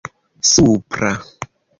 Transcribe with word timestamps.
supra 0.51 1.11